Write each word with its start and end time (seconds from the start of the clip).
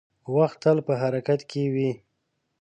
•وخت 0.35 0.57
تل 0.63 0.77
په 0.87 0.93
حرکت 1.01 1.39
کې 1.49 1.63
وي. 1.73 1.91